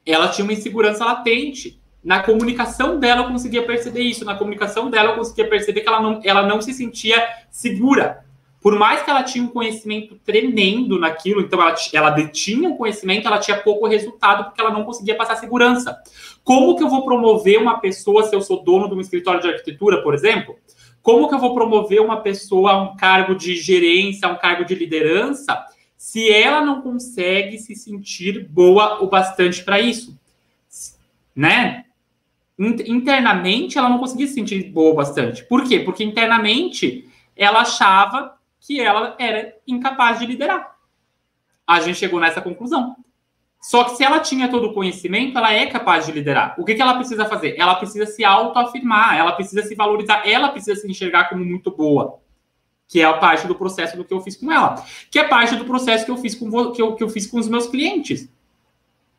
[0.05, 1.81] ela tinha uma insegurança latente.
[2.03, 4.23] Na comunicação dela eu conseguia perceber isso.
[4.23, 8.23] Na comunicação dela eu conseguia perceber que ela não, ela não se sentia segura
[8.63, 13.28] por mais que ela tinha um conhecimento tremendo naquilo, então ela, ela detinha o conhecimento,
[13.28, 16.02] ela tinha pouco resultado porque ela não conseguia passar segurança.
[16.45, 19.49] Como que eu vou promover uma pessoa se eu sou dono de um escritório de
[19.49, 20.56] arquitetura, por exemplo?
[21.02, 24.63] Como que eu vou promover uma pessoa a um cargo de gerência, a um cargo
[24.63, 25.62] de liderança,
[25.97, 30.17] se ela não consegue se sentir boa o bastante para isso?
[31.36, 31.84] Né?
[32.58, 35.43] Internamente, ela não conseguia se sentir boa o bastante.
[35.43, 35.82] Por quê?
[35.82, 40.76] Porque internamente ela achava que ela era incapaz de liderar.
[41.67, 42.95] A gente chegou nessa conclusão.
[43.62, 46.56] Só que se ela tinha todo o conhecimento, ela é capaz de liderar.
[46.58, 47.56] O que, que ela precisa fazer?
[47.58, 52.19] Ela precisa se autoafirmar, ela precisa se valorizar, ela precisa se enxergar como muito boa.
[52.88, 54.84] Que é a parte do processo do que eu fiz com ela.
[55.10, 57.39] Que é parte do processo que eu fiz com, que eu, que eu fiz com
[57.39, 58.30] os meus clientes.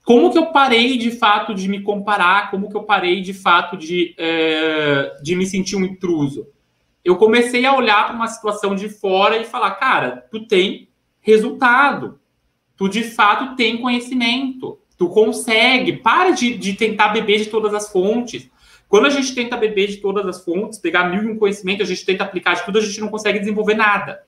[0.05, 2.51] Como que eu parei de fato de me comparar?
[2.51, 6.47] Como que eu parei de fato de, é, de me sentir um intruso?
[7.05, 10.89] Eu comecei a olhar para uma situação de fora e falar, cara, tu tem
[11.21, 12.19] resultado,
[12.77, 17.91] tu de fato tem conhecimento, tu consegue, para de, de tentar beber de todas as
[17.93, 18.49] fontes.
[18.89, 21.87] Quando a gente tenta beber de todas as fontes, pegar mil e um conhecimento, a
[21.87, 24.25] gente tenta aplicar de tudo, a gente não consegue desenvolver nada.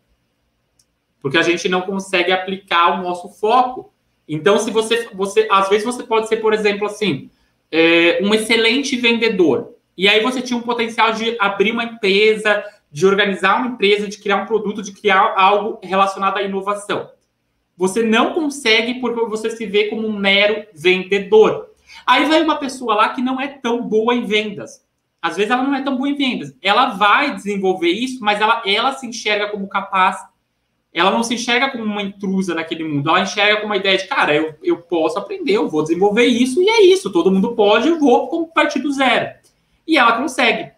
[1.20, 3.92] Porque a gente não consegue aplicar o nosso foco.
[4.28, 7.30] Então, se você, você às vezes você pode ser, por exemplo, assim,
[7.70, 9.75] é, um excelente vendedor.
[9.96, 14.18] E aí você tinha um potencial de abrir uma empresa, de organizar uma empresa, de
[14.18, 17.10] criar um produto, de criar algo relacionado à inovação.
[17.76, 21.70] Você não consegue porque você se vê como um mero vendedor.
[22.06, 24.84] Aí vai uma pessoa lá que não é tão boa em vendas.
[25.20, 26.54] Às vezes ela não é tão boa em vendas.
[26.62, 30.18] Ela vai desenvolver isso, mas ela, ela se enxerga como capaz.
[30.92, 33.08] Ela não se enxerga como uma intrusa naquele mundo.
[33.08, 36.62] Ela enxerga com uma ideia de, cara, eu, eu posso aprender, eu vou desenvolver isso,
[36.62, 37.12] e é isso.
[37.12, 39.45] Todo mundo pode, eu vou partir do zero
[39.86, 40.72] e ela consegue.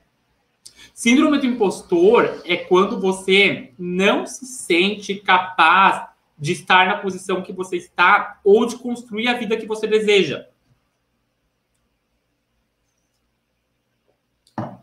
[0.94, 7.52] Síndrome do impostor é quando você não se sente capaz de estar na posição que
[7.52, 10.46] você está ou de construir a vida que você deseja.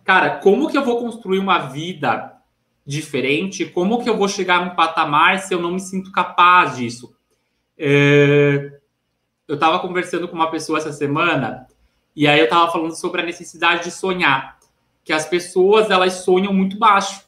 [0.05, 2.31] cara, como que eu vou construir uma vida
[2.85, 3.65] diferente?
[3.65, 7.13] Como que eu vou chegar num patamar se eu não me sinto capaz disso?
[7.77, 8.79] É...
[9.47, 11.67] Eu estava conversando com uma pessoa essa semana
[12.15, 14.57] e aí eu estava falando sobre a necessidade de sonhar,
[15.03, 17.25] que as pessoas elas sonham muito baixo.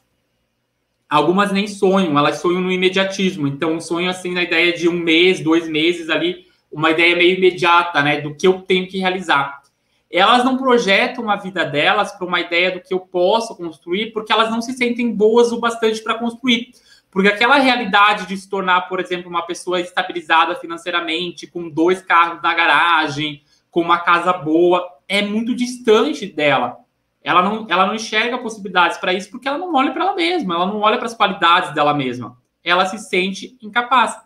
[1.08, 3.46] Algumas nem sonham, elas sonham no imediatismo.
[3.46, 7.36] Então, um sonho assim na ideia de um mês, dois meses ali, uma ideia meio
[7.36, 9.62] imediata, né, do que eu tenho que realizar.
[10.10, 14.32] Elas não projetam a vida delas para uma ideia do que eu posso construir, porque
[14.32, 16.72] elas não se sentem boas o bastante para construir.
[17.10, 22.42] Porque aquela realidade de se tornar, por exemplo, uma pessoa estabilizada financeiramente, com dois carros
[22.42, 26.78] na garagem, com uma casa boa, é muito distante dela.
[27.22, 30.54] Ela não, ela não enxerga possibilidades para isso porque ela não olha para ela mesma,
[30.54, 32.38] ela não olha para as qualidades dela mesma.
[32.62, 34.16] Ela se sente incapaz.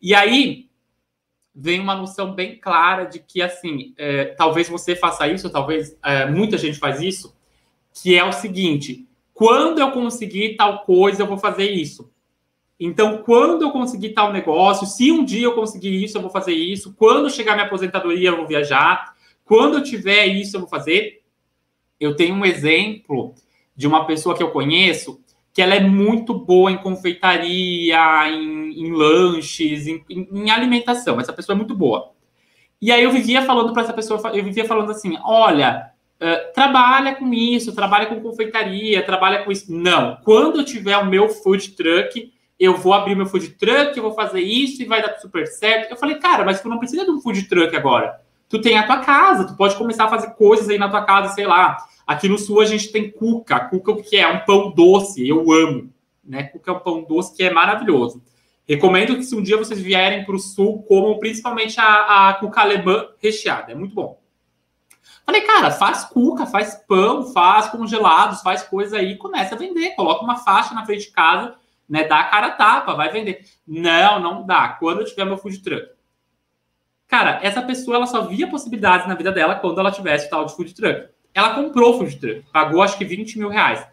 [0.00, 0.68] E aí
[1.54, 6.26] vem uma noção bem clara de que, assim, é, talvez você faça isso, talvez é,
[6.26, 7.36] muita gente faz isso,
[7.92, 12.10] que é o seguinte: quando eu conseguir tal coisa, eu vou fazer isso.
[12.80, 16.52] Então, quando eu conseguir tal negócio, se um dia eu conseguir isso, eu vou fazer
[16.52, 16.94] isso.
[16.94, 19.14] Quando chegar minha aposentadoria, eu vou viajar.
[19.44, 21.22] Quando eu tiver isso, eu vou fazer.
[21.98, 23.34] Eu tenho um exemplo
[23.74, 25.20] de uma pessoa que eu conheço
[25.58, 31.18] que ela é muito boa em confeitaria, em, em lanches, em, em, alimentação.
[31.18, 32.12] Essa pessoa é muito boa.
[32.80, 35.90] E aí eu vivia falando para essa pessoa, eu vivia falando assim: olha,
[36.22, 39.74] uh, trabalha com isso, trabalha com confeitaria, trabalha com isso.
[39.74, 44.02] Não, quando eu tiver o meu food truck, eu vou abrir meu food truck, eu
[44.02, 45.92] vou fazer isso e vai dar super certo.
[45.92, 48.20] Eu falei, cara, mas tu não precisa de um food truck agora.
[48.48, 51.34] Tu tem a tua casa, tu pode começar a fazer coisas aí na tua casa,
[51.34, 51.76] sei lá.
[52.06, 53.60] Aqui no sul a gente tem cuca.
[53.60, 54.26] Cuca o que é?
[54.26, 55.92] Um pão doce, eu amo.
[56.24, 56.44] Né?
[56.44, 58.22] Cuca é um pão doce que é maravilhoso.
[58.66, 62.62] Recomendo que se um dia vocês vierem para o sul, comam principalmente a, a cuca
[62.62, 63.70] alemã recheada.
[63.70, 64.18] É muito bom.
[65.24, 69.90] Falei, cara, faz cuca, faz pão, faz congelados, faz coisa aí, começa a vender.
[69.90, 71.54] Coloca uma faixa na frente de casa
[71.88, 72.04] né?
[72.04, 73.44] Dá a cara tapa, vai vender.
[73.66, 74.68] Não, não dá.
[74.68, 75.88] Quando eu tiver meu food truck.
[77.06, 80.54] Cara, essa pessoa ela só via possibilidades na vida dela quando ela tivesse tal de
[80.54, 81.08] food truck.
[81.32, 83.86] Ela comprou o food truck, pagou acho que 20 mil reais.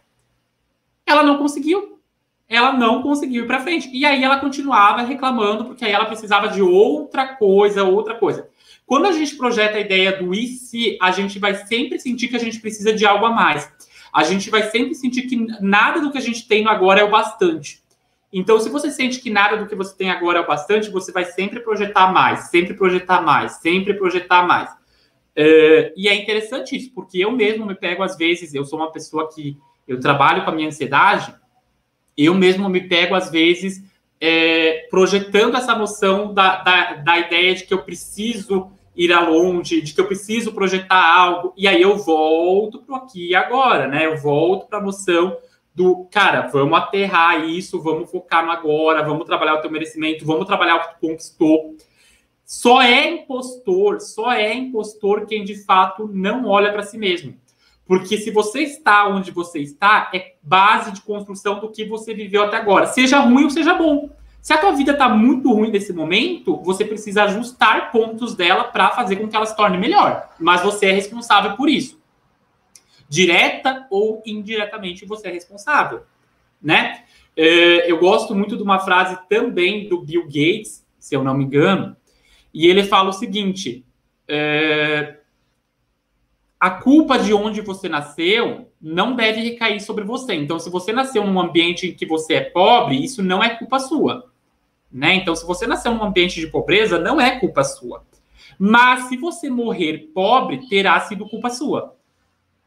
[1.05, 1.99] Ela não conseguiu.
[2.47, 3.89] Ela não conseguiu ir para frente.
[3.91, 8.49] E aí ela continuava reclamando, porque aí ela precisava de outra coisa, outra coisa.
[8.85, 12.35] Quando a gente projeta a ideia do e se, a gente vai sempre sentir que
[12.35, 13.71] a gente precisa de algo a mais.
[14.13, 17.09] A gente vai sempre sentir que nada do que a gente tem agora é o
[17.09, 17.81] bastante.
[18.37, 21.09] Então, se você sente que nada do que você tem agora é o bastante, você
[21.09, 24.69] vai sempre projetar mais, sempre projetar mais, sempre projetar mais.
[25.37, 28.91] Uh, e é interessante isso, porque eu mesmo me pego, às vezes, eu sou uma
[28.91, 31.33] pessoa que eu trabalho com a minha ansiedade,
[32.17, 33.81] eu mesmo me pego, às vezes,
[34.19, 39.81] é, projetando essa noção da, da, da ideia de que eu preciso ir a longe,
[39.81, 44.05] de que eu preciso projetar algo, e aí eu volto para aqui e agora, né?
[44.05, 45.37] Eu volto para a noção
[45.75, 50.45] do cara, vamos aterrar isso, vamos focar no agora, vamos trabalhar o teu merecimento, vamos
[50.45, 51.75] trabalhar o que tu conquistou.
[52.45, 57.35] Só é impostor, só é impostor quem de fato não olha para si mesmo.
[57.85, 62.43] Porque se você está onde você está, é base de construção do que você viveu
[62.43, 64.09] até agora, seja ruim ou seja bom.
[64.41, 68.91] Se a tua vida está muito ruim nesse momento, você precisa ajustar pontos dela para
[68.91, 70.29] fazer com que ela se torne melhor.
[70.39, 71.94] Mas você é responsável por isso
[73.07, 76.03] direta ou indiretamente você é responsável,
[76.61, 77.03] né?
[77.37, 81.43] É, eu gosto muito de uma frase também do Bill Gates, se eu não me
[81.43, 81.95] engano,
[82.53, 83.85] e ele fala o seguinte:
[84.27, 85.17] é,
[86.59, 90.33] a culpa de onde você nasceu não deve recair sobre você.
[90.33, 93.79] Então, se você nasceu num ambiente em que você é pobre, isso não é culpa
[93.79, 94.31] sua.
[94.91, 95.15] Né?
[95.15, 98.03] Então, se você nasceu num ambiente de pobreza, não é culpa sua.
[98.57, 101.95] Mas se você morrer pobre, terá sido culpa sua.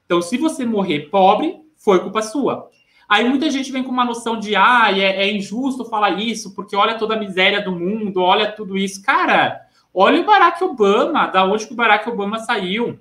[0.08, 2.70] Então, se você morrer pobre, foi culpa sua.
[3.06, 6.74] Aí muita gente vem com uma noção de, ah, é, é injusto falar isso, porque
[6.74, 9.02] olha toda a miséria do mundo, olha tudo isso.
[9.02, 9.60] Cara,
[9.92, 12.98] olha o Barack Obama, da onde que o Barack Obama saiu.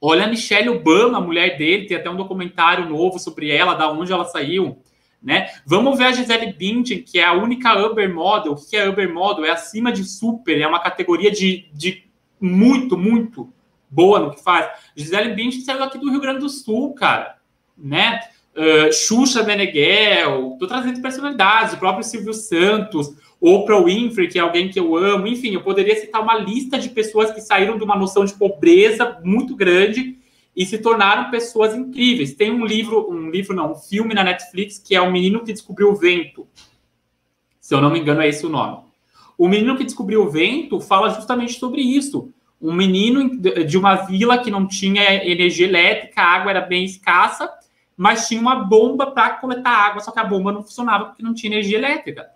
[0.00, 3.92] Olha a Michelle Obama, a mulher dele, tem até um documentário novo sobre ela, da
[3.92, 4.78] onde ela saiu.
[5.22, 5.50] Né?
[5.66, 8.52] Vamos ver a Gisele Bündchen, que é a única Uber Model.
[8.52, 9.44] O que é Uber Model?
[9.44, 12.04] É acima de super, é uma categoria de, de
[12.40, 13.52] muito, muito
[13.94, 14.68] boa no que faz.
[14.96, 17.36] Gisele Bündchen saiu aqui do Rio Grande do Sul, cara,
[17.78, 18.20] né?
[18.54, 24.68] Uh, Xuxa Meneghel, tô trazendo personalidades, o próprio Silvio Santos, Oprah Winfrey, que é alguém
[24.68, 27.96] que eu amo, enfim, eu poderia citar uma lista de pessoas que saíram de uma
[27.96, 30.16] noção de pobreza muito grande
[30.56, 32.34] e se tornaram pessoas incríveis.
[32.34, 35.52] Tem um livro, um livro não, um filme na Netflix que é O Menino que
[35.52, 36.46] Descobriu o Vento.
[37.60, 38.84] Se eu não me engano, é esse o nome.
[39.36, 42.32] O Menino que Descobriu o Vento fala justamente sobre isso
[42.64, 47.46] Um menino de uma vila que não tinha energia elétrica, a água era bem escassa,
[47.94, 51.34] mas tinha uma bomba para coletar água, só que a bomba não funcionava porque não
[51.34, 52.30] tinha energia elétrica.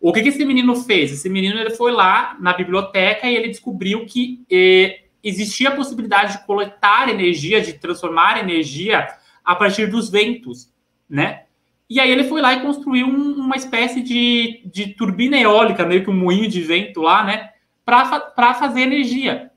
[0.00, 1.10] O que, que esse menino fez?
[1.10, 6.34] Esse menino ele foi lá na biblioteca e ele descobriu que eh, existia a possibilidade
[6.34, 9.08] de coletar energia, de transformar energia
[9.44, 10.72] a partir dos ventos,
[11.10, 11.42] né?
[11.90, 16.04] E aí ele foi lá e construiu um, uma espécie de, de turbina eólica, meio
[16.04, 17.50] que um moinho de vento lá, né?
[17.84, 19.50] Para fazer energia.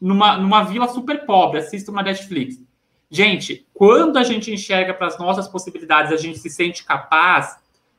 [0.00, 1.60] Numa, numa vila super pobre.
[1.60, 2.62] Assista uma Netflix.
[3.10, 7.56] Gente, quando a gente enxerga para as nossas possibilidades, a gente se sente capaz.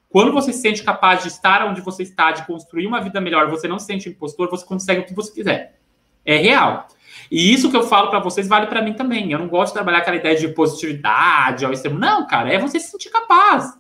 [0.10, 3.50] Quando você se sente capaz de estar onde você está, de construir uma vida melhor,
[3.50, 5.80] você não se sente impostor, você consegue o que você quiser.
[6.26, 6.88] É real.
[7.32, 9.32] E isso que eu falo para vocês vale para mim também.
[9.32, 12.00] Eu não gosto de trabalhar aquela ideia de positividade ao extremo.
[12.00, 13.78] Não, cara, é você se sentir capaz.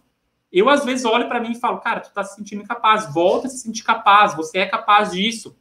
[0.51, 3.13] Eu, às vezes, olho para mim e falo, cara, tu tá se sentindo incapaz.
[3.13, 4.35] Volta a se sentir capaz.
[4.35, 5.55] Você é capaz disso.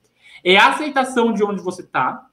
[0.44, 2.26] É a aceitação de onde você tá.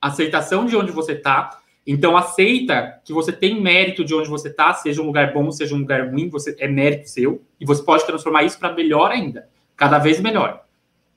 [0.00, 1.58] Aceitação de onde você tá.
[1.86, 5.74] Então, aceita que você tem mérito de onde você tá, seja um lugar bom, seja
[5.74, 7.42] um lugar ruim, você é mérito seu.
[7.60, 9.48] E você pode transformar isso para melhor ainda.
[9.76, 10.64] Cada vez melhor.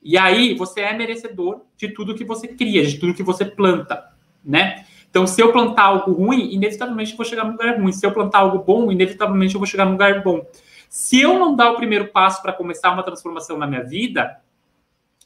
[0.02, 4.02] E aí você é merecedor de tudo que você cria, de tudo que você planta,
[4.44, 4.84] né?
[5.10, 7.92] Então, se eu plantar algo ruim, inevitavelmente eu vou chegar num lugar ruim.
[7.92, 10.46] Se eu plantar algo bom, inevitavelmente eu vou chegar num lugar bom.
[10.88, 14.40] Se eu não dar o primeiro passo para começar uma transformação na minha vida,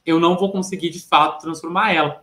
[0.05, 2.21] eu não vou conseguir de fato transformar ela.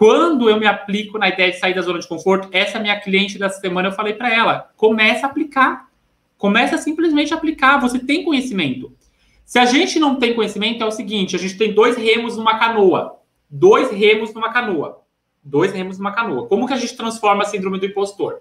[0.00, 3.38] Quando eu me aplico na ideia de sair da zona de conforto, essa minha cliente
[3.38, 5.90] dessa semana eu falei para ela: começa a aplicar.
[6.38, 7.78] Começa a simplesmente aplicar.
[7.82, 8.90] Você tem conhecimento.
[9.44, 12.58] Se a gente não tem conhecimento, é o seguinte: a gente tem dois remos numa
[12.58, 13.18] canoa.
[13.50, 15.02] Dois remos numa canoa.
[15.44, 16.46] Dois remos numa canoa.
[16.46, 18.40] Como que a gente transforma a síndrome do impostor?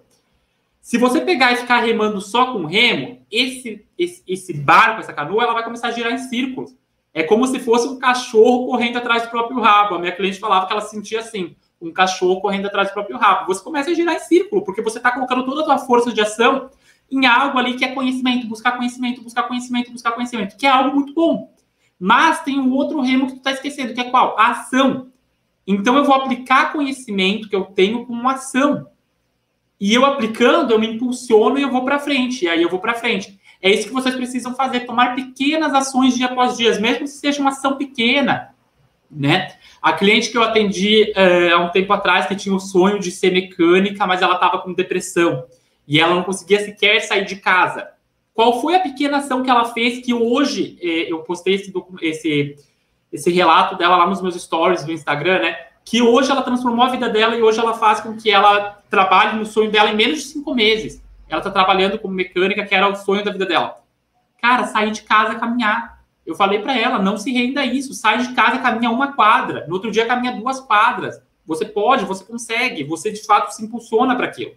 [0.80, 5.43] Se você pegar e ficar remando só com remo, esse, esse, esse barco, essa canoa,
[5.43, 6.74] ela vai começar a girar em círculos.
[7.13, 9.95] É como se fosse um cachorro correndo atrás do próprio rabo.
[9.95, 13.48] A minha cliente falava que ela sentia assim, um cachorro correndo atrás do próprio rabo.
[13.48, 16.22] Você começa a girar em círculo, porque você está colocando toda a sua força de
[16.22, 16.69] ação
[17.12, 20.95] em algo ali que é conhecimento, buscar conhecimento, buscar conhecimento, buscar conhecimento, que é algo
[20.95, 21.52] muito bom.
[22.00, 24.38] Mas tem um outro remo que tu está esquecendo, que é qual?
[24.39, 25.12] A ação.
[25.65, 28.88] Então eu vou aplicar conhecimento que eu tenho com ação.
[29.80, 32.45] E eu aplicando, eu me impulsiono e eu vou para frente.
[32.45, 33.38] E aí eu vou para frente.
[33.62, 37.41] É isso que vocês precisam fazer, tomar pequenas ações dia após dia, mesmo que seja
[37.41, 38.56] uma ação pequena,
[39.12, 39.56] né?
[39.82, 43.12] A cliente que eu atendi é, há um tempo atrás, que tinha o sonho de
[43.12, 45.45] ser mecânica, mas ela estava com depressão
[45.88, 47.89] e ela não conseguia sequer sair de casa.
[48.34, 52.56] Qual foi a pequena ação que ela fez que hoje eh, eu postei esse, esse,
[53.12, 55.58] esse relato dela lá nos meus stories do Instagram, né?
[55.84, 59.38] Que hoje ela transformou a vida dela e hoje ela faz com que ela trabalhe
[59.38, 61.02] no sonho dela em menos de cinco meses.
[61.29, 63.75] Ela está trabalhando como mecânica, que era o sonho da vida dela.
[64.41, 66.03] Cara, sair de casa caminhar.
[66.25, 67.93] Eu falei para ela, não se renda a isso.
[67.93, 69.65] Sai de casa, caminha uma quadra.
[69.67, 71.21] No outro dia, caminha duas quadras.
[71.45, 72.83] Você pode, você consegue.
[72.83, 74.53] Você, de fato, se impulsiona para aquilo.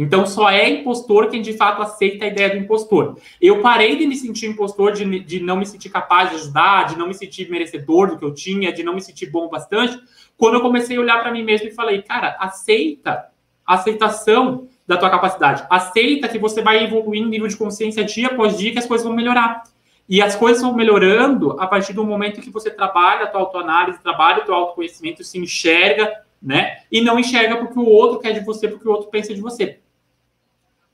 [0.00, 3.18] Então, só é impostor quem de fato aceita a ideia do impostor.
[3.40, 6.96] Eu parei de me sentir impostor, de, de não me sentir capaz de ajudar, de
[6.96, 9.98] não me sentir merecedor do que eu tinha, de não me sentir bom bastante,
[10.36, 13.26] quando eu comecei a olhar para mim mesmo e falei, cara, aceita
[13.66, 15.66] a aceitação da tua capacidade.
[15.68, 19.06] Aceita que você vai evoluir em nível de consciência dia após dia, que as coisas
[19.06, 19.62] vão melhorar.
[20.08, 24.02] E as coisas vão melhorando a partir do momento que você trabalha a tua autoanálise,
[24.02, 26.10] trabalha o teu autoconhecimento, se enxerga,
[26.42, 26.78] né?
[26.90, 29.78] E não enxerga porque o outro quer de você, porque o outro pensa de você.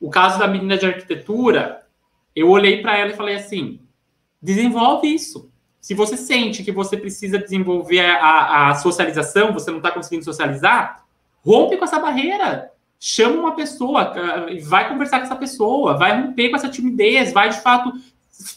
[0.01, 1.87] O caso da menina de arquitetura,
[2.35, 3.79] eu olhei para ela e falei assim:
[4.43, 5.49] desenvolve isso.
[5.81, 11.05] Se você sente que você precisa desenvolver a, a socialização, você não está conseguindo socializar,
[11.45, 12.74] rompe com essa barreira.
[12.99, 14.13] Chama uma pessoa,
[14.63, 17.93] vai conversar com essa pessoa, vai romper com essa timidez, vai de fato,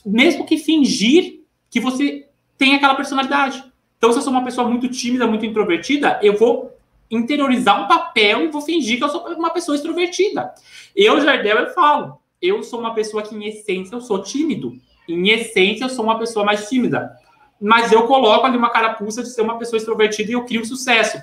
[0.06, 3.64] mesmo que fingir que você tem aquela personalidade.
[3.98, 6.72] Então, se eu sou uma pessoa muito tímida, muito introvertida, eu vou
[7.10, 10.54] interiorizar um papel e vou fingir que eu sou uma pessoa extrovertida.
[10.96, 14.76] Eu, Jardel, eu falo, eu sou uma pessoa que, em essência, eu sou tímido.
[15.08, 17.12] Em essência, eu sou uma pessoa mais tímida.
[17.60, 21.20] Mas eu coloco ali uma carapuça de ser uma pessoa extrovertida e eu crio sucesso.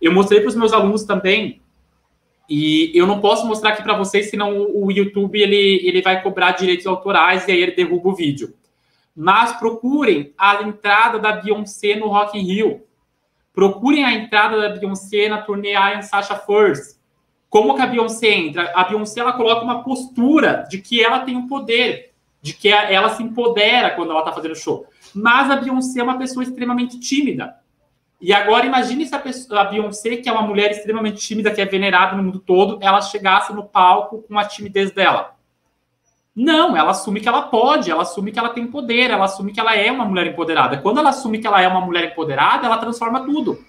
[0.00, 1.60] Eu mostrei para os meus alunos também,
[2.48, 6.52] e eu não posso mostrar aqui para vocês, senão o YouTube ele, ele vai cobrar
[6.52, 8.54] direitos autorais e aí ele derruba o vídeo.
[9.16, 12.82] Mas procurem a entrada da Beyoncé no Rock in Rio
[13.54, 16.98] Procurem a entrada da Beyoncé na turnê I Am Sasha First.
[17.48, 18.72] Como que a Beyoncé entra?
[18.74, 22.68] A Beyoncé ela coloca uma postura de que ela tem o um poder, de que
[22.68, 24.84] ela se empodera quando ela está fazendo show.
[25.14, 27.54] Mas a Beyoncé é uma pessoa extremamente tímida.
[28.24, 31.60] E agora imagine se a, pessoa, a Beyoncé, que é uma mulher extremamente tímida, que
[31.60, 35.36] é venerada no mundo todo, ela chegasse no palco com a timidez dela.
[36.34, 39.60] Não, ela assume que ela pode, ela assume que ela tem poder, ela assume que
[39.60, 40.78] ela é uma mulher empoderada.
[40.78, 43.62] Quando ela assume que ela é uma mulher empoderada, ela transforma tudo.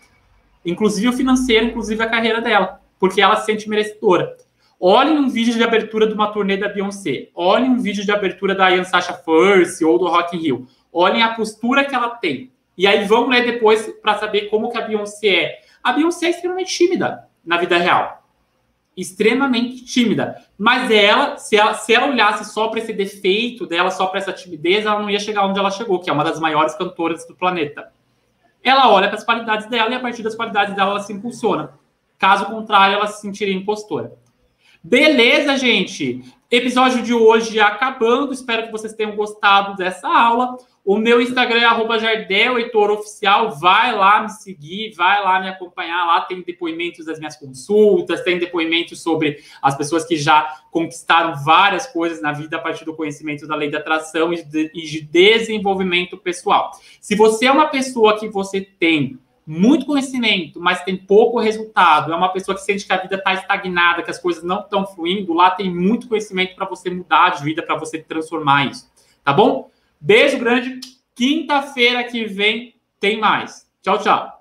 [0.66, 4.38] inclusive o financeiro, inclusive a carreira dela, porque ela se sente merecedora.
[4.80, 7.28] Olhem um vídeo de abertura de uma turnê da Beyoncé.
[7.36, 10.68] Olhem um vídeo de abertura da Ian Sasha First ou do Rock in Rio.
[10.94, 12.55] Olhem a postura que ela tem.
[12.78, 15.62] E aí vão ler depois para saber como que a Beyoncé é.
[15.84, 18.24] A Beyoncé é extremamente tímida na vida real.
[18.98, 20.44] Extremamente tímida.
[20.58, 24.34] Mas ela, se ela, se ela olhasse só para esse defeito dela, só para essa
[24.34, 27.36] timidez, ela não ia chegar onde ela chegou, que é uma das maiores cantoras do
[27.36, 27.92] planeta.
[28.64, 31.74] Ela olha para as qualidades dela e a partir das qualidades dela ela se impulsiona.
[32.18, 34.14] Caso contrário, ela se sentiria impostora.
[34.88, 36.22] Beleza, gente?
[36.52, 38.32] Episódio de hoje acabando.
[38.32, 40.58] Espero que vocês tenham gostado dessa aula.
[40.86, 43.50] O meu Instagram é arroba Jardel Heitor Oficial.
[43.60, 46.06] Vai lá me seguir, vai lá me acompanhar.
[46.06, 51.88] Lá tem depoimentos das minhas consultas, tem depoimentos sobre as pessoas que já conquistaram várias
[51.88, 56.70] coisas na vida a partir do conhecimento da lei da atração e de desenvolvimento pessoal.
[57.02, 62.16] Se você é uma pessoa que você tem muito conhecimento, mas tem pouco resultado, é
[62.16, 65.34] uma pessoa que sente que a vida está estagnada, que as coisas não estão fluindo,
[65.34, 68.90] lá tem muito conhecimento para você mudar de vida, para você transformar isso.
[69.24, 69.70] Tá bom?
[70.02, 70.80] Beijo grande.
[71.14, 73.70] Quinta-feira que vem tem mais.
[73.82, 74.35] Tchau, tchau.